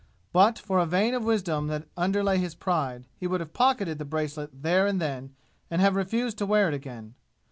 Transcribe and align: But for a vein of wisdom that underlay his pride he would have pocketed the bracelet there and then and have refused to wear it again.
But 0.33 0.57
for 0.57 0.79
a 0.79 0.87
vein 0.87 1.13
of 1.13 1.23
wisdom 1.23 1.67
that 1.67 1.87
underlay 1.95 2.39
his 2.39 2.55
pride 2.55 3.05
he 3.17 3.27
would 3.27 3.39
have 3.39 3.53
pocketed 3.53 3.99
the 3.99 4.03
bracelet 4.03 4.63
there 4.63 4.87
and 4.87 4.99
then 4.99 5.35
and 5.69 5.79
have 5.79 5.95
refused 5.95 6.39
to 6.39 6.47
wear 6.47 6.67
it 6.67 6.73
again. 6.73 7.13